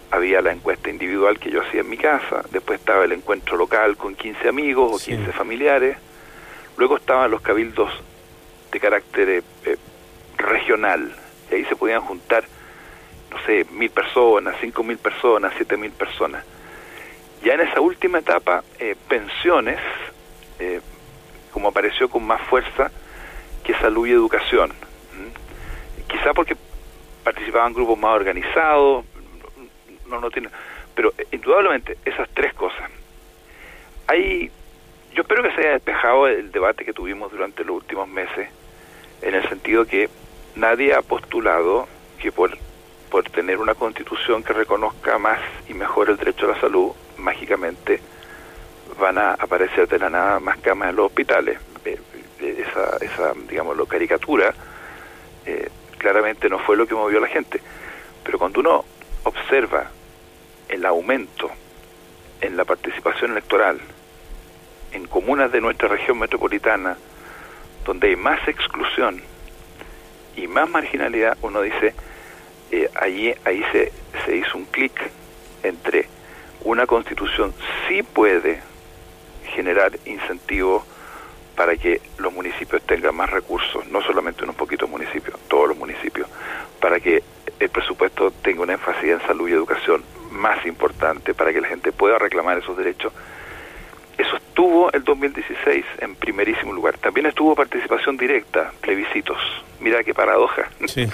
había 0.10 0.42
la 0.42 0.52
encuesta 0.52 0.90
individual 0.90 1.38
que 1.38 1.52
yo 1.52 1.62
hacía 1.62 1.82
en 1.82 1.90
mi 1.90 1.98
casa, 1.98 2.44
después 2.52 2.80
estaba 2.80 3.04
el 3.04 3.12
encuentro 3.12 3.58
local 3.58 3.98
con 3.98 4.16
15 4.16 4.48
amigos 4.48 4.92
o 4.94 5.06
15 5.06 5.32
familiares, 5.34 5.98
luego 6.78 6.98
estaban 6.98 7.30
los 7.30 7.42
cabildos 7.42 7.92
de 8.72 8.80
carácter 8.80 9.30
eh, 9.30 9.44
eh, 9.66 9.78
regional, 10.38 11.14
y 11.52 11.56
ahí 11.56 11.66
se 11.66 11.76
podían 11.76 12.02
juntar, 12.02 12.46
no 13.32 13.38
sé, 13.46 13.66
mil 13.72 13.90
personas, 13.90 14.56
cinco 14.62 14.84
mil 14.84 14.98
personas, 14.98 15.54
siete 15.58 15.76
mil 15.76 15.92
personas. 15.92 16.44
Ya 17.44 17.54
en 17.54 17.62
esa 17.62 17.82
última 17.82 18.20
etapa, 18.20 18.64
eh, 18.80 18.96
pensiones, 19.08 19.80
eh, 20.60 20.82
como 21.58 21.70
apareció 21.70 22.08
con 22.08 22.24
más 22.24 22.40
fuerza 22.44 22.92
que 23.64 23.74
salud 23.80 24.06
y 24.06 24.12
educación. 24.12 24.72
Quizá 26.08 26.32
porque 26.36 26.56
participaban 27.24 27.74
grupos 27.74 27.98
más 27.98 28.14
organizados, 28.14 29.04
no, 30.06 30.22
no 30.22 30.30
tiene, 30.30 30.50
pero 30.94 31.12
indudablemente 31.32 31.98
esas 32.06 32.30
tres 32.36 32.54
cosas. 32.54 32.92
Hay, 34.06 34.52
yo 35.16 35.24
espero 35.24 35.42
que 35.42 35.52
se 35.56 35.62
haya 35.62 35.72
despejado 35.72 36.28
el 36.28 36.52
debate 36.52 36.86
que 36.86 36.94
tuvimos 36.94 37.32
durante 37.32 37.64
los 37.64 37.78
últimos 37.78 38.08
meses, 38.08 38.50
en 39.24 39.34
el 39.34 39.50
sentido 39.50 39.88
que 39.88 40.12
nadie 40.54 40.94
ha 40.94 41.02
postulado 41.02 41.88
que 42.20 42.32
por, 42.32 42.56
por 43.10 43.24
tener 43.32 43.58
una 43.58 43.74
constitución 43.74 44.44
que 44.44 44.54
reconozca 44.54 45.18
más 45.18 45.40
y 45.68 45.74
mejor 45.74 46.12
el 46.12 46.18
derecho 46.18 46.46
a 46.46 46.54
la 46.54 46.62
salud, 46.62 46.92
mágicamente 47.18 48.00
van 49.00 49.18
a 49.18 49.34
aparecer 49.34 49.88
de 49.88 50.00
la 50.00 50.10
nada 50.10 50.40
más 50.40 50.58
camas 50.60 50.90
en 50.90 50.96
los 50.96 51.08
hospitales. 51.08 51.60
Eh, 51.86 52.00
eh, 52.40 52.66
esa, 52.68 52.98
esa 52.98 53.34
digamos, 53.48 53.76
caricatura 53.88 54.54
eh, 55.46 55.70
claramente 55.98 56.50
no 56.50 56.60
fue 56.60 56.78
lo 56.78 56.88
que 56.88 56.96
movió 56.96 57.18
a 57.18 57.22
la 57.22 57.28
gente. 57.28 57.62
Pero 58.24 58.38
cuando 58.40 58.60
uno 58.60 58.86
observa 59.24 59.90
el 60.70 60.86
aumento 60.86 61.50
en 62.42 62.58
la 62.58 62.66
participación 62.66 63.32
electoral 63.32 63.80
en 64.92 65.08
comunas 65.08 65.52
de 65.52 65.62
nuestra 65.62 65.88
región 65.88 66.20
metropolitana, 66.20 66.98
donde 67.86 68.10
hay 68.10 68.16
más 68.16 68.48
exclusión 68.48 69.22
y 70.36 70.48
más 70.48 70.70
marginalidad, 70.70 71.38
uno 71.42 71.62
dice, 71.62 71.94
allí, 72.96 73.34
ahí 73.46 73.64
se, 73.72 73.92
se 74.26 74.36
hizo 74.36 74.58
un 74.58 74.66
clic 74.66 74.94
entre 75.64 76.08
una 76.64 76.86
constitución 76.86 77.54
sí 77.88 78.04
puede 78.04 78.62
generar 79.48 79.92
incentivos 80.06 80.84
para 81.56 81.76
que 81.76 82.02
los 82.20 82.32
municipios 82.32 82.84
tengan 82.84 83.16
más 83.16 83.32
recursos, 83.32 83.88
no 83.88 84.02
solamente 84.04 84.44
unos 84.44 84.56
poquitos 84.56 84.88
municipios, 84.88 85.40
todos 85.48 85.70
los 85.70 85.78
municipios, 85.78 86.30
para 86.80 87.00
que 87.00 87.24
el 87.60 87.70
presupuesto 87.70 88.30
tenga 88.30 88.62
una 88.62 88.74
énfasis 88.74 89.10
en 89.10 89.22
salud 89.22 89.50
y 89.50 89.54
educación 89.54 90.04
más 90.32 90.64
importante, 90.68 91.34
para 91.34 91.52
que 91.52 91.60
la 91.60 91.68
gente 91.68 91.92
pueda 91.92 92.20
reclamar 92.20 92.60
esos 92.60 92.78
derechos. 92.78 93.12
Eso 94.18 94.36
estuvo 94.38 94.92
el 94.92 95.04
2016 95.04 95.86
en 96.00 96.16
primerísimo 96.16 96.74
lugar. 96.74 96.98
También 96.98 97.26
estuvo 97.28 97.56
participación 97.56 98.18
directa, 98.18 98.72
plebiscitos. 98.82 99.38
Mira 99.80 100.04
qué 100.04 100.14
paradoja. 100.14 100.70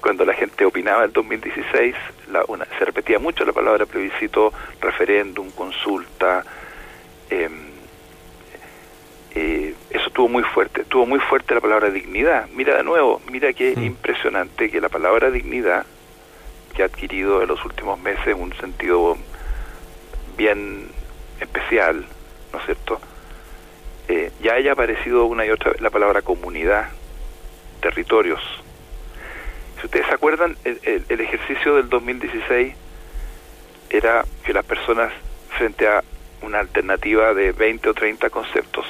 Cuando 0.00 0.24
la 0.24 0.34
gente 0.34 0.64
opinaba 0.64 1.04
el 1.04 1.12
2016, 1.12 1.94
la, 2.30 2.44
una, 2.46 2.64
se 2.78 2.84
repetía 2.84 3.18
mucho 3.18 3.44
la 3.44 3.52
palabra 3.52 3.86
plebiscito, 3.86 4.52
referéndum, 4.80 5.50
consulta. 5.86 6.44
Eh, 7.30 7.48
eh, 9.34 9.74
eso 9.90 10.06
estuvo 10.06 10.28
muy 10.28 10.42
fuerte, 10.42 10.82
estuvo 10.82 11.06
muy 11.06 11.20
fuerte 11.20 11.54
la 11.54 11.60
palabra 11.60 11.90
dignidad. 11.90 12.48
Mira 12.54 12.76
de 12.76 12.82
nuevo, 12.82 13.20
mira 13.30 13.52
qué 13.52 13.72
impresionante 13.72 14.70
que 14.70 14.80
la 14.80 14.88
palabra 14.88 15.30
dignidad, 15.30 15.84
que 16.74 16.82
ha 16.82 16.86
adquirido 16.86 17.42
en 17.42 17.48
los 17.48 17.64
últimos 17.64 18.00
meses 18.00 18.34
un 18.36 18.54
sentido 18.54 19.16
bien 20.36 20.88
especial, 21.40 22.06
¿no 22.52 22.58
es 22.58 22.64
cierto? 22.64 23.00
Eh, 24.08 24.30
ya 24.42 24.54
haya 24.54 24.72
aparecido 24.72 25.26
una 25.26 25.44
y 25.44 25.50
otra 25.50 25.72
vez 25.72 25.80
la 25.80 25.90
palabra 25.90 26.22
comunidad, 26.22 26.88
territorios. 27.80 28.40
Si 29.80 29.86
ustedes 29.86 30.06
se 30.06 30.14
acuerdan, 30.14 30.56
el, 30.64 31.04
el 31.08 31.20
ejercicio 31.20 31.76
del 31.76 31.90
2016 31.90 32.74
era 33.90 34.24
que 34.44 34.52
las 34.52 34.64
personas 34.64 35.12
frente 35.56 35.88
a 35.88 36.02
una 36.42 36.60
alternativa 36.60 37.34
de 37.34 37.52
20 37.52 37.88
o 37.88 37.94
30 37.94 38.30
conceptos 38.30 38.86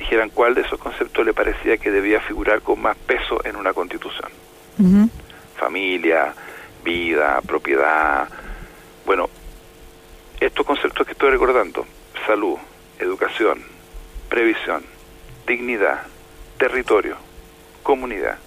dijeran 0.00 0.30
cuál 0.30 0.54
de 0.54 0.62
esos 0.62 0.78
conceptos 0.80 1.24
le 1.24 1.34
parecía 1.34 1.76
que 1.76 1.90
debía 1.90 2.20
figurar 2.20 2.62
con 2.62 2.80
más 2.80 2.96
peso 2.96 3.44
en 3.44 3.54
una 3.54 3.72
constitución. 3.72 4.30
Familia, 5.56 6.32
vida, 6.82 7.40
propiedad. 7.46 8.26
Bueno, 9.04 9.28
estos 10.40 10.64
conceptos 10.64 11.06
que 11.06 11.12
estoy 11.12 11.30
recordando, 11.30 11.86
salud, 12.26 12.56
educación, 12.98 13.62
previsión, 14.30 14.82
dignidad, 15.46 16.00
territorio, 16.56 17.16
comunidad, 17.82 18.38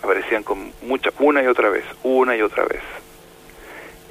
aparecían 0.00 0.44
con 0.44 0.72
mucha, 0.82 1.10
una 1.18 1.42
y 1.42 1.48
otra 1.48 1.70
vez, 1.70 1.84
una 2.04 2.36
y 2.36 2.42
otra 2.42 2.64
vez. 2.66 2.82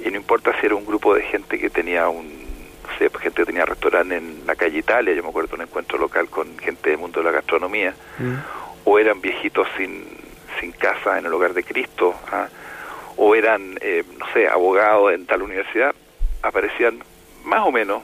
Y 0.03 0.09
no 0.09 0.17
importa 0.17 0.51
si 0.59 0.65
era 0.65 0.75
un 0.75 0.85
grupo 0.85 1.13
de 1.13 1.23
gente 1.23 1.59
que 1.59 1.69
tenía 1.69 2.07
un 2.09 2.49
pues, 2.97 3.23
gente 3.23 3.39
que 3.39 3.45
tenía 3.45 3.65
restaurante 3.65 4.17
en 4.17 4.43
la 4.45 4.55
calle 4.55 4.79
Italia, 4.79 5.13
yo 5.13 5.23
me 5.23 5.29
acuerdo 5.29 5.49
de 5.49 5.55
un 5.55 5.61
encuentro 5.61 5.97
local 5.97 6.29
con 6.29 6.57
gente 6.59 6.89
del 6.89 6.99
mundo 6.99 7.19
de 7.19 7.25
la 7.25 7.31
gastronomía, 7.31 7.93
mm. 8.17 8.35
o 8.85 8.99
eran 8.99 9.21
viejitos 9.21 9.67
sin, 9.77 10.05
sin 10.59 10.71
casa 10.71 11.17
en 11.17 11.25
el 11.25 11.33
hogar 11.33 11.53
de 11.53 11.63
Cristo, 11.63 12.15
¿ah? 12.31 12.47
o 13.17 13.35
eran, 13.35 13.77
eh, 13.81 14.03
no 14.17 14.25
sé, 14.33 14.47
abogados 14.47 15.13
en 15.13 15.25
tal 15.25 15.41
universidad, 15.41 15.93
aparecían 16.41 17.03
más 17.43 17.65
o 17.65 17.71
menos 17.71 18.01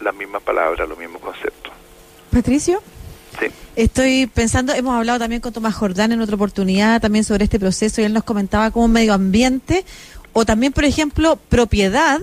las 0.00 0.14
mismas 0.14 0.42
palabras, 0.42 0.88
los 0.88 0.98
mismos 0.98 1.20
conceptos. 1.20 1.72
Patricio. 2.30 2.82
Sí. 3.38 3.46
Estoy 3.76 4.26
pensando, 4.26 4.72
hemos 4.72 4.96
hablado 4.96 5.18
también 5.18 5.40
con 5.40 5.52
Tomás 5.52 5.74
Jordán 5.74 6.12
en 6.12 6.20
otra 6.20 6.34
oportunidad 6.34 7.00
también 7.00 7.24
sobre 7.24 7.44
este 7.44 7.60
proceso 7.60 8.00
y 8.00 8.04
él 8.04 8.12
nos 8.12 8.24
comentaba 8.24 8.70
como 8.70 8.88
medio 8.88 9.14
ambiente 9.14 9.84
o 10.38 10.46
también, 10.46 10.72
por 10.72 10.84
ejemplo, 10.84 11.36
propiedad 11.48 12.20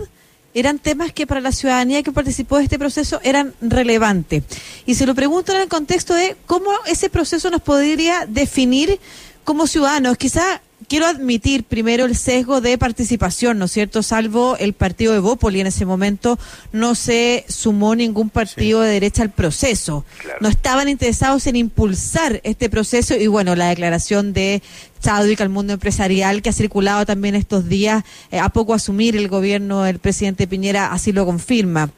eran 0.54 0.80
temas 0.80 1.12
que 1.12 1.28
para 1.28 1.42
la 1.42 1.52
ciudadanía 1.52 2.02
que 2.02 2.14
participó 2.14 2.56
de 2.56 2.64
este 2.64 2.80
proceso 2.80 3.20
eran 3.24 3.54
relevantes. 3.60 4.42
Y 4.86 4.96
se 4.96 5.06
lo 5.06 5.14
pregunto 5.14 5.54
en 5.54 5.60
el 5.60 5.68
contexto 5.68 6.14
de 6.14 6.38
cómo 6.46 6.70
ese 6.86 7.10
proceso 7.10 7.50
nos 7.50 7.62
podría 7.62 8.26
definir 8.26 9.02
como 9.44 9.68
ciudadanos. 9.68 10.16
Quizá 10.16 10.62
quiero 10.88 11.06
admitir 11.08 11.64
primero 11.64 12.06
el 12.06 12.16
sesgo 12.16 12.62
de 12.62 12.78
participación, 12.78 13.60
¿no 13.60 13.66
es 13.66 13.72
cierto? 13.72 14.04
Salvo 14.04 14.58
el 14.58 14.74
partido 14.74 15.14
de 15.14 15.20
Bópoli 15.20 15.60
en 15.60 15.68
ese 15.68 15.86
momento, 15.86 16.40
no 16.72 16.96
se 16.96 17.46
sumó 17.48 17.96
ningún 17.96 18.30
partido 18.30 18.82
de 18.82 18.92
derecha 18.92 19.24
al 19.24 19.32
proceso. 19.32 20.06
No 20.42 20.50
estaban 20.50 20.90
interesados 20.90 21.48
en 21.48 21.56
impulsar 21.56 22.42
este 22.44 22.70
proceso 22.70 23.16
y 23.16 23.28
bueno, 23.28 23.56
la 23.56 23.70
declaración 23.70 24.34
de 24.34 24.62
Chadwick 25.02 25.42
al 25.42 25.50
mundo 25.50 25.74
empresarial 25.74 26.42
que 26.42 26.50
ha 26.50 26.54
circulado 26.54 27.06
también 27.06 27.36
estos 27.36 27.68
días, 27.68 28.04
eh, 28.32 28.40
a 28.40 28.50
poco 28.50 28.74
asumir 28.74 29.16
el 29.16 29.28
gobierno 29.28 29.84
del 29.84 30.00
presidente 30.00 30.48
Piñera 30.48 30.92
así 30.92 31.12
lo 31.12 31.26
confirma 31.26 31.92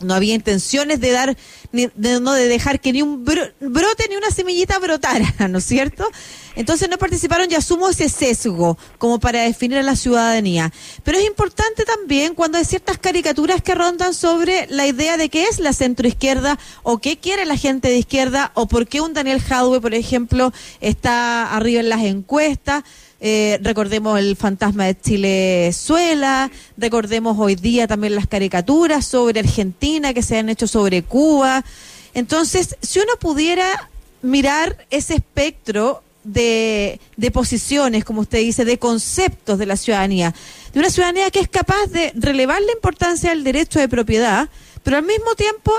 no 0.00 0.14
había 0.14 0.34
intenciones 0.34 1.00
de 1.00 1.10
dar, 1.10 1.36
ni, 1.72 1.88
de, 1.94 2.20
no 2.20 2.32
de 2.32 2.48
dejar 2.48 2.80
que 2.80 2.92
ni 2.92 3.02
un 3.02 3.24
brote 3.24 4.06
ni 4.08 4.16
una 4.16 4.30
semillita 4.30 4.78
brotara, 4.78 5.34
¿no 5.48 5.58
es 5.58 5.64
cierto? 5.64 6.08
Entonces 6.56 6.88
no 6.88 6.98
participaron 6.98 7.50
y 7.50 7.54
asumo 7.54 7.88
ese 7.88 8.08
sesgo 8.08 8.78
como 8.98 9.18
para 9.18 9.42
definir 9.42 9.78
a 9.78 9.82
la 9.82 9.96
ciudadanía. 9.96 10.72
Pero 11.02 11.18
es 11.18 11.26
importante 11.26 11.84
también 11.84 12.34
cuando 12.34 12.58
hay 12.58 12.64
ciertas 12.64 12.98
caricaturas 12.98 13.62
que 13.62 13.74
rondan 13.74 14.14
sobre 14.14 14.66
la 14.68 14.86
idea 14.86 15.16
de 15.16 15.28
qué 15.28 15.44
es 15.44 15.58
la 15.58 15.72
centroizquierda 15.72 16.58
o 16.82 16.98
qué 16.98 17.18
quiere 17.18 17.44
la 17.44 17.56
gente 17.56 17.88
de 17.88 17.98
izquierda 17.98 18.52
o 18.54 18.66
por 18.66 18.86
qué 18.86 19.00
un 19.00 19.14
Daniel 19.14 19.40
Jadwe, 19.40 19.80
por 19.80 19.94
ejemplo, 19.94 20.52
está 20.80 21.54
arriba 21.54 21.80
en 21.80 21.88
las 21.88 22.02
encuestas. 22.02 22.84
Eh, 23.26 23.58
recordemos 23.62 24.18
el 24.18 24.36
fantasma 24.36 24.84
de 24.84 25.00
Chilezuela, 25.00 26.50
recordemos 26.76 27.38
hoy 27.38 27.54
día 27.54 27.86
también 27.86 28.14
las 28.14 28.26
caricaturas 28.26 29.06
sobre 29.06 29.40
Argentina 29.40 30.12
que 30.12 30.22
se 30.22 30.36
han 30.36 30.50
hecho 30.50 30.66
sobre 30.66 31.02
Cuba. 31.02 31.64
Entonces, 32.12 32.76
si 32.82 32.98
uno 32.98 33.14
pudiera 33.18 33.88
mirar 34.20 34.76
ese 34.90 35.14
espectro 35.14 36.02
de, 36.22 37.00
de, 37.16 37.30
posiciones, 37.30 38.04
como 38.04 38.20
usted 38.20 38.40
dice, 38.40 38.66
de 38.66 38.78
conceptos 38.78 39.58
de 39.58 39.64
la 39.64 39.78
ciudadanía, 39.78 40.34
de 40.74 40.80
una 40.80 40.90
ciudadanía 40.90 41.30
que 41.30 41.40
es 41.40 41.48
capaz 41.48 41.86
de 41.86 42.12
relevar 42.16 42.60
la 42.60 42.72
importancia 42.72 43.30
del 43.30 43.42
derecho 43.42 43.80
de 43.80 43.88
propiedad, 43.88 44.50
pero 44.82 44.98
al 44.98 45.02
mismo 45.02 45.34
tiempo, 45.34 45.72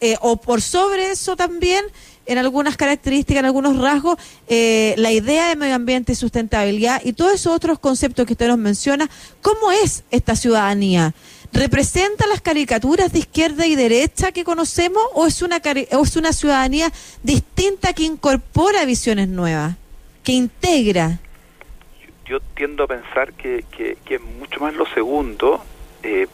eh, 0.00 0.14
o 0.20 0.36
por 0.36 0.62
sobre 0.62 1.10
eso 1.10 1.34
también, 1.34 1.84
en 2.26 2.38
algunas 2.38 2.76
características, 2.76 3.40
en 3.40 3.46
algunos 3.46 3.78
rasgos, 3.78 4.16
eh, 4.48 4.94
la 4.96 5.10
idea 5.12 5.48
de 5.48 5.56
medio 5.56 5.74
ambiente 5.74 6.12
y 6.12 6.14
sustentabilidad 6.14 7.00
y 7.04 7.12
todos 7.12 7.34
esos 7.34 7.54
otros 7.54 7.78
conceptos 7.78 8.26
que 8.26 8.34
usted 8.34 8.48
nos 8.48 8.58
menciona, 8.58 9.08
¿cómo 9.40 9.72
es 9.72 10.04
esta 10.10 10.36
ciudadanía? 10.36 11.14
¿Representa 11.52 12.26
las 12.26 12.40
caricaturas 12.40 13.12
de 13.12 13.20
izquierda 13.20 13.66
y 13.66 13.74
derecha 13.74 14.32
que 14.32 14.44
conocemos 14.44 15.02
o 15.14 15.26
es 15.26 15.42
una, 15.42 15.60
o 15.92 16.02
es 16.02 16.16
una 16.16 16.32
ciudadanía 16.32 16.90
distinta 17.22 17.92
que 17.92 18.04
incorpora 18.04 18.84
visiones 18.84 19.28
nuevas, 19.28 19.76
que 20.24 20.32
integra? 20.32 21.18
Yo, 22.24 22.40
tiendo 22.54 22.84
a 22.84 22.86
pensar 22.86 23.34
que, 23.34 23.64
que, 23.70 24.18
mucho 24.18 24.60
más 24.60 24.74
lo 24.74 24.86
segundo. 24.86 25.62
Eh, 26.02 26.26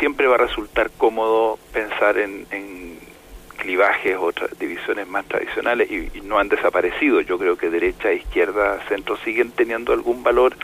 siempre 0.00 0.26
va 0.26 0.34
a 0.34 0.38
resultar 0.38 0.90
cómodo 0.90 1.58
pensar 1.72 2.18
en 2.18 2.46
clivajes 3.64 4.14
o 4.20 4.30
divisiones 4.60 5.08
más 5.08 5.24
tradicionales 5.24 5.90
y, 5.90 6.20
no 6.20 6.38
han 6.38 6.50
desaparecido. 6.50 7.22
Yo 7.22 7.38
creo 7.38 7.56
que 7.56 7.70
derecha, 7.70 8.12
izquierda, 8.12 8.78
centro 8.88 9.16
siguen 9.16 9.52
teniendo 9.52 9.94
algún 9.94 10.22
valor, 10.22 10.54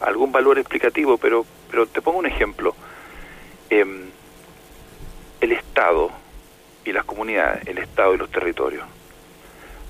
algún 0.00 0.30
valor 0.30 0.58
explicativo, 0.58 1.18
pero, 1.18 1.44
pero 1.70 1.86
te 1.86 2.00
pongo 2.00 2.20
un 2.20 2.26
ejemplo. 2.26 2.76
Em, 3.68 4.10
el 5.40 5.52
Estado 5.52 6.10
y 6.84 6.92
las 6.92 7.04
comunidades, 7.04 7.66
el 7.66 7.78
Estado 7.78 8.14
y 8.14 8.18
los 8.18 8.30
territorios. 8.30 8.84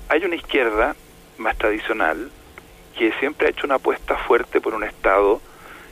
Hay 0.09 0.25
una 0.25 0.35
izquierda 0.35 0.95
más 1.37 1.55
tradicional 1.57 2.31
que 2.97 3.11
siempre 3.19 3.47
ha 3.47 3.49
hecho 3.51 3.67
una 3.67 3.75
apuesta 3.75 4.17
fuerte 4.17 4.59
por 4.61 4.73
un 4.73 4.83
Estado 4.83 5.41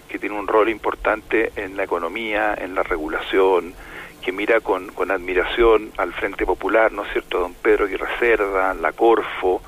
que 0.07 0.17
tiene 0.17 0.37
un 0.37 0.47
rol 0.47 0.69
importante 0.69 1.51
en 1.55 1.77
la 1.77 1.83
economía, 1.83 2.55
en 2.59 2.73
la 2.73 2.81
regulación, 2.81 3.75
que 4.19 4.31
mira 4.31 4.59
con, 4.59 4.89
con 4.89 5.11
admiración 5.11 5.91
al 5.97 6.13
Frente 6.13 6.45
Popular, 6.45 6.91
¿no 6.91 7.03
es 7.03 7.11
cierto?, 7.11 7.39
don 7.39 7.53
Pedro 7.53 7.85
Aguirre 7.85 8.07
Cerda, 8.19 8.73
la 8.73 8.91
Corfo, 8.91 9.61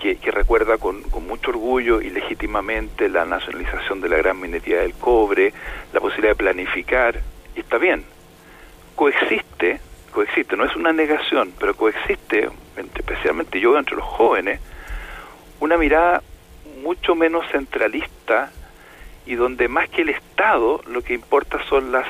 que, 0.00 0.16
que 0.16 0.30
recuerda 0.30 0.78
con, 0.78 1.02
con, 1.02 1.26
mucho 1.26 1.50
orgullo 1.50 2.00
y 2.00 2.10
legítimamente 2.10 3.08
la 3.08 3.24
nacionalización 3.24 4.00
de 4.00 4.08
la 4.08 4.16
gran 4.16 4.40
minería 4.40 4.80
del 4.80 4.94
cobre, 4.94 5.52
la 5.92 6.00
posibilidad 6.00 6.32
de 6.32 6.36
planificar, 6.36 7.20
y 7.54 7.60
está 7.60 7.78
bien, 7.78 8.04
coexiste, 8.96 9.80
coexiste, 10.12 10.56
no 10.56 10.64
es 10.64 10.74
una 10.76 10.92
negación, 10.92 11.52
pero 11.58 11.74
coexiste, 11.74 12.50
especialmente 12.96 13.60
yo 13.60 13.78
entre 13.78 13.96
los 13.96 14.04
jóvenes, 14.04 14.60
una 15.60 15.76
mirada 15.76 16.22
mucho 16.82 17.14
menos 17.14 17.46
centralista 17.50 18.50
y 19.24 19.36
donde 19.36 19.68
más 19.68 19.88
que 19.88 20.02
el 20.02 20.08
Estado 20.08 20.82
lo 20.86 21.02
que 21.02 21.14
importa 21.14 21.62
son 21.68 21.92
las 21.92 22.06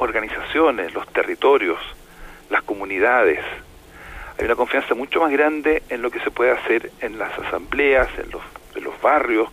organizaciones, 0.00 0.92
los 0.94 1.06
territorios, 1.08 1.78
las 2.48 2.62
comunidades. 2.62 3.40
Hay 4.38 4.44
una 4.44 4.56
confianza 4.56 4.94
mucho 4.94 5.20
más 5.20 5.30
grande 5.30 5.82
en 5.88 6.02
lo 6.02 6.10
que 6.10 6.20
se 6.20 6.30
puede 6.30 6.52
hacer 6.52 6.90
en 7.00 7.18
las 7.18 7.38
asambleas, 7.38 8.08
en 8.18 8.30
los, 8.30 8.42
en 8.74 8.84
los 8.84 9.00
barrios, 9.00 9.48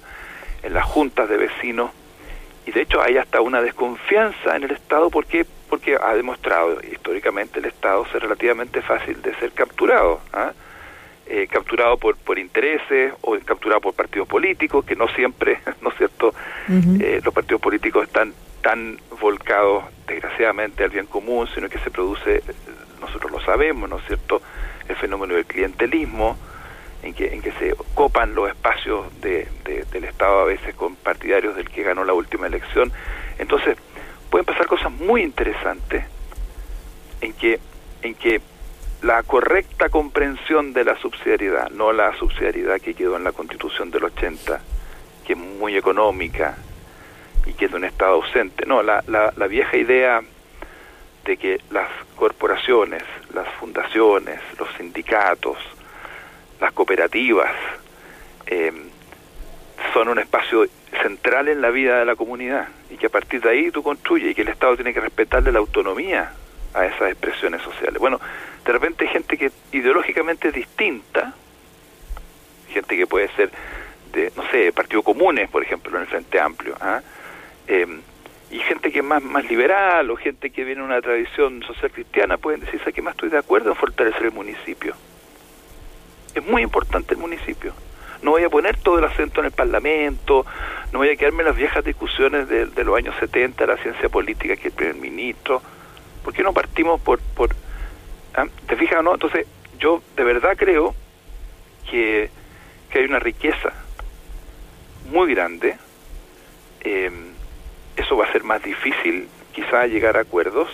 en 0.64 0.74
las 0.74 0.86
juntas 0.86 1.30
de 1.30 1.38
vecinos. 1.38 1.92
Y 2.66 2.72
de 2.72 2.82
hecho 2.82 3.02
hay 3.02 3.18
hasta 3.18 3.42
una 3.42 3.62
desconfianza 3.62 4.56
en 4.56 4.64
el 4.64 4.72
Estado 4.72 5.10
porque 5.10 5.46
porque 5.70 5.98
ha 6.02 6.14
demostrado 6.14 6.80
históricamente 6.82 7.60
el 7.60 7.66
Estado 7.66 8.06
ser 8.06 8.22
relativamente 8.22 8.82
fácil 8.82 9.22
de 9.22 9.36
ser 9.36 9.52
capturado. 9.52 10.22
¿ah? 10.32 10.54
eh, 11.30 11.48
capturado 11.52 11.98
por, 11.98 12.16
por 12.18 12.40
intereses 12.40 13.14
o 13.22 13.38
capturado 13.44 13.82
por 13.82 13.94
partidos 13.94 14.28
políticos, 14.28 14.86
que 14.86 14.96
no 14.96 15.08
siempre, 15.10 15.60
¿no 15.82 15.90
es 15.90 15.98
cierto?, 15.98 16.34
eh, 16.70 17.22
los 17.24 17.34
partidos 17.34 17.62
políticos 17.62 18.04
están 18.04 18.34
tan 18.68 19.00
volcados, 19.22 19.86
desgraciadamente, 20.08 20.84
al 20.84 20.90
bien 20.90 21.06
común, 21.06 21.48
sino 21.56 21.70
que 21.70 21.80
se 21.80 21.90
produce, 21.90 22.44
nosotros 23.00 23.32
lo 23.32 23.40
sabemos, 23.40 23.90
¿no 23.90 23.98
es 23.98 24.06
cierto?, 24.08 24.42
el 24.90 24.96
fenómeno 24.98 25.36
del 25.36 25.46
clientelismo, 25.46 26.36
en 27.02 27.14
que, 27.14 27.34
en 27.34 27.42
que 27.42 27.54
se 27.54 27.74
copan 27.94 28.36
los 28.36 28.50
espacios 28.50 29.06
de, 29.22 29.48
del 29.64 30.04
Estado 30.04 30.42
a 30.42 30.44
veces 30.44 30.76
con 30.76 30.98
partidarios 30.98 31.56
del 31.56 31.70
que 31.70 31.82
ganó 31.82 32.04
la 32.04 32.12
última 32.12 32.48
elección. 32.48 32.92
Entonces, 33.40 33.78
pueden 34.30 34.44
pasar 34.44 34.66
cosas 34.66 34.92
muy 34.92 35.22
interesantes 35.22 36.04
en 37.22 37.32
que, 37.32 37.62
en 38.02 38.16
que 38.16 38.42
la 39.02 39.24
correcta 39.24 39.88
comprensión 39.88 40.74
de 40.74 40.84
la 40.84 40.98
subsidiariedad, 40.98 41.70
no 41.70 41.94
la 41.94 42.14
subsidiariedad 42.18 42.82
que 42.82 42.96
quedó 42.96 43.16
en 43.16 43.24
la 43.24 43.32
Constitución 43.32 43.92
del 43.92 44.04
80, 44.04 44.60
que 45.26 45.34
es 45.34 45.40
muy 45.40 45.78
económica 45.78 46.58
y 47.48 47.54
que 47.54 47.66
es 47.66 47.72
de 47.72 47.78
un 47.78 47.86
Estado 47.86 48.14
ausente. 48.16 48.66
No, 48.66 48.84
la, 48.84 49.04
la, 49.08 49.34
la 49.36 49.48
vieja 49.48 49.78
idea 49.78 50.22
de 51.26 51.38
que 51.38 51.60
las 51.72 51.90
corporaciones, 52.16 53.04
las 53.34 53.48
fundaciones, 53.56 54.40
los 54.58 54.70
sindicatos, 54.78 55.58
las 56.60 56.72
cooperativas, 56.74 57.52
eh, 58.46 58.72
son 59.94 60.10
un 60.10 60.20
espacio 60.20 60.66
central 61.02 61.48
en 61.48 61.62
la 61.62 61.70
vida 61.70 62.00
de 62.00 62.06
la 62.06 62.16
comunidad 62.16 62.68
y 62.90 62.98
que 62.98 63.08
a 63.08 63.10
partir 63.10 63.42
de 63.42 63.50
ahí 63.50 63.72
tú 63.72 63.84
construyes 63.84 64.32
y 64.32 64.36
que 64.36 64.42
el 64.42 64.48
Estado 64.48 64.76
tiene 64.76 64.94
que 64.94 65.02
respetarle 65.02 65.52
la 65.52 65.60
autonomía 65.60 66.32
a 66.74 66.86
esas 66.86 67.12
expresiones 67.12 67.62
sociales. 67.62 68.00
Bueno, 68.00 68.20
de 68.66 68.72
repente 68.72 69.06
hay 69.06 69.12
gente 69.12 69.38
que 69.38 69.52
ideológicamente 69.72 70.50
es 70.50 70.54
distinta, 70.54 71.34
gente 72.70 72.98
que 72.98 73.08
puede 73.08 73.28
ser 73.30 73.52
de, 74.14 74.32
no 74.36 74.50
sé, 74.50 74.72
Partido 74.72 75.04
Comunes, 75.04 75.50
por 75.50 75.64
ejemplo, 75.64 75.96
en 75.96 76.02
el 76.04 76.08
Frente 76.08 76.40
Amplio, 76.40 76.76
¿ah? 76.80 77.02
Em, 77.68 78.02
y 78.50 78.60
gente 78.60 78.92
que 78.92 79.00
es 79.00 79.06
más, 79.06 79.22
más 79.22 79.46
liberal 79.50 80.10
o 80.10 80.16
gente 80.16 80.50
que 80.50 80.64
viene 80.64 80.82
de 80.82 80.88
una 80.88 81.02
tradición 81.02 81.62
social 81.64 81.92
cristiana, 81.92 82.38
pueden 82.38 82.62
decir, 82.62 82.80
¿sabes 82.80 82.96
qué 82.96 83.02
más 83.02 83.16
estoy 83.16 83.30
de 83.30 83.38
acuerdo 83.38 83.70
en 83.70 83.76
fortalecer 83.76 84.24
el 84.24 84.32
municipio? 84.32 84.96
Es 86.34 86.46
muy 86.46 86.62
importante 86.62 87.14
el 87.14 87.20
municipio. 87.20 87.74
No 88.22 88.32
voy 88.32 88.44
a 88.44 88.50
poner 88.50 88.78
todo 88.78 89.00
el 89.00 89.06
acento 89.06 89.42
en 89.42 89.48
el 89.48 89.52
Parlamento, 89.52 90.46
no 90.92 91.00
voy 91.00 91.10
a 91.10 91.16
quedarme 91.16 91.42
en 91.42 91.50
las 91.50 91.58
viejas 91.58 91.84
discusiones 91.84 92.48
de, 92.48 92.68
de 92.68 92.84
los 92.84 92.96
años 92.98 93.16
70, 93.20 93.66
la 93.66 93.78
ciencia 93.78 94.10
política 94.10 94.56
que 94.56 94.70
el 94.70 94.74
primer 94.74 94.96
ministro, 94.96 95.62
¿Por 96.28 96.34
qué 96.34 96.44
no 96.44 96.52
partimos 96.52 97.00
por... 97.00 97.22
por 97.22 97.56
¿ah? 98.36 98.48
¿Te 98.68 98.76
fijas 98.76 99.00
o 99.00 99.02
no? 99.02 99.14
Entonces, 99.14 99.48
yo 99.80 100.04
de 100.18 100.26
verdad 100.26 100.58
creo 100.58 100.94
que, 101.90 102.30
que 102.90 103.00
hay 103.00 103.06
una 103.06 103.20
riqueza 103.20 103.72
muy 105.10 105.34
grande. 105.34 105.78
Eh, 106.82 107.10
eso 107.98 108.16
va 108.16 108.26
a 108.26 108.32
ser 108.32 108.44
más 108.44 108.64
difícil 108.64 109.28
quizá 109.54 109.86
llegar 109.88 110.18
a 110.18 110.22
acuerdos, 110.22 110.70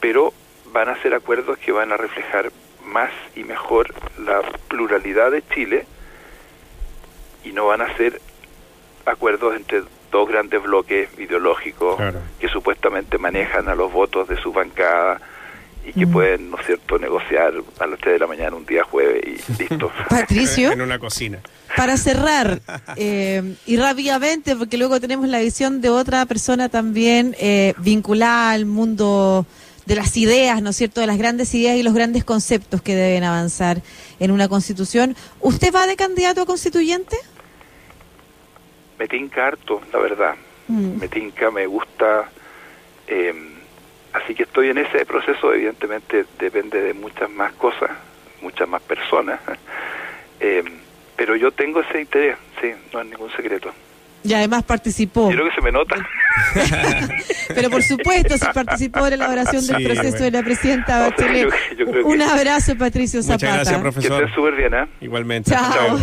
pero 0.00 0.32
van 0.66 0.88
a 0.88 1.00
ser 1.00 1.14
acuerdos 1.14 1.58
que 1.58 1.72
van 1.72 1.92
a 1.92 1.96
reflejar 1.96 2.50
más 2.84 3.10
y 3.34 3.44
mejor 3.44 3.94
la 4.18 4.42
pluralidad 4.68 5.30
de 5.30 5.42
Chile 5.54 5.86
y 7.44 7.52
no 7.52 7.66
van 7.66 7.80
a 7.80 7.96
ser 7.96 8.20
acuerdos 9.06 9.54
entre 9.54 9.82
dos 10.10 10.28
grandes 10.28 10.62
bloques 10.62 11.08
ideológicos 11.18 11.98
que 12.38 12.48
supuestamente 12.48 13.16
manejan 13.18 13.68
a 13.68 13.74
los 13.74 13.90
votos 13.92 14.28
de 14.28 14.36
su 14.36 14.52
bancada 14.52 15.20
y 15.84 15.92
que 15.92 16.06
pueden, 16.06 16.50
¿no 16.50 16.58
es 16.58 16.66
cierto?, 16.66 16.98
negociar 16.98 17.52
a 17.78 17.86
las 17.86 17.98
3 17.98 18.14
de 18.14 18.18
la 18.18 18.26
mañana 18.26 18.56
un 18.56 18.64
día 18.64 18.84
jueves 18.84 19.22
y 19.26 19.52
listo. 19.62 19.90
Patricio. 20.08 20.72
en 20.72 20.80
una 20.80 20.98
cocina. 20.98 21.38
Para 21.76 21.96
cerrar, 21.96 22.60
eh, 22.96 23.54
y 23.66 23.76
rápidamente, 23.76 24.54
porque 24.56 24.76
luego 24.76 25.00
tenemos 25.00 25.28
la 25.28 25.40
visión 25.40 25.80
de 25.80 25.88
otra 25.88 26.26
persona 26.26 26.68
también 26.68 27.34
eh, 27.40 27.74
vinculada 27.78 28.52
al 28.52 28.66
mundo 28.66 29.46
de 29.86 29.96
las 29.96 30.16
ideas, 30.16 30.62
¿no 30.62 30.70
es 30.70 30.76
cierto?, 30.76 31.00
de 31.00 31.06
las 31.06 31.18
grandes 31.18 31.54
ideas 31.54 31.76
y 31.76 31.82
los 31.82 31.94
grandes 31.94 32.24
conceptos 32.24 32.82
que 32.82 32.94
deben 32.94 33.24
avanzar 33.24 33.82
en 34.20 34.30
una 34.30 34.48
constitución. 34.48 35.16
¿Usted 35.40 35.74
va 35.74 35.86
de 35.86 35.96
candidato 35.96 36.42
a 36.42 36.46
constituyente? 36.46 37.16
me 39.02 39.08
tinca 39.08 39.48
harto, 39.48 39.80
la 39.92 39.98
verdad. 39.98 40.34
Mm. 40.68 41.00
Me 41.00 41.08
tinca, 41.08 41.50
me 41.50 41.66
gusta. 41.66 42.30
Eh, 43.08 43.34
así 44.12 44.34
que 44.34 44.44
estoy 44.44 44.68
en 44.68 44.78
ese 44.78 45.04
proceso, 45.04 45.52
evidentemente 45.52 46.24
depende 46.38 46.80
de 46.80 46.94
muchas 46.94 47.30
más 47.30 47.52
cosas, 47.54 47.90
muchas 48.40 48.68
más 48.68 48.82
personas. 48.82 49.40
eh, 50.40 50.62
pero 51.16 51.36
yo 51.36 51.52
tengo 51.52 51.80
ese 51.80 52.00
interés, 52.00 52.36
sí, 52.60 52.72
no 52.92 53.00
es 53.00 53.06
ningún 53.06 53.30
secreto. 53.32 53.72
Y 54.24 54.34
además 54.34 54.62
participó. 54.62 55.28
Creo 55.30 55.48
que 55.48 55.54
se 55.54 55.60
me 55.60 55.72
nota. 55.72 55.96
Pero 57.48 57.70
por 57.70 57.82
supuesto, 57.82 58.38
se 58.38 58.46
participó 58.52 59.00
en 59.00 59.10
la 59.10 59.14
elaboración 59.16 59.66
del 59.66 59.82
proceso 59.82 60.24
de 60.24 60.30
la 60.30 60.42
presidenta 60.42 61.08
Bachelet. 61.08 61.52
Un 62.04 62.22
abrazo, 62.22 62.76
Patricio 62.76 63.20
Zapata. 63.22 63.46
Muchas 63.46 63.56
gracias, 63.56 63.80
profesor. 63.80 64.18
Que 64.18 64.24
estés 64.24 64.34
súper 64.34 64.54
bien, 64.54 64.74
¿eh? 64.74 64.86
Igualmente. 65.00 65.50
Chao. 65.50 65.98